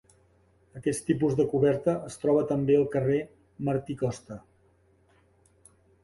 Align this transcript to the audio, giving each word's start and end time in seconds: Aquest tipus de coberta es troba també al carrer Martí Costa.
Aquest 0.77 1.03
tipus 1.09 1.33
de 1.39 1.43
coberta 1.51 1.93
es 2.07 2.15
troba 2.23 2.41
també 2.51 2.77
al 2.77 2.87
carrer 2.95 3.19
Martí 3.67 3.97
Costa. 4.01 4.39